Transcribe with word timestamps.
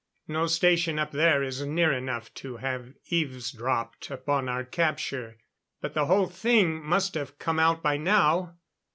No 0.27 0.47
station 0.47 0.97
up 0.97 1.11
there 1.11 1.43
is 1.43 1.63
near 1.63 1.93
enough 1.93 2.33
to 2.33 2.57
have 2.57 2.95
eavesdropped 3.09 4.09
upon 4.09 4.49
our 4.49 4.63
capture, 4.63 5.37
but 5.79 5.93
the 5.93 6.07
whole 6.07 6.25
thing 6.25 6.83
must 6.83 7.13
have 7.13 7.37
come 7.37 7.59
out 7.59 7.83
by 7.83 7.97
now. 7.97 8.55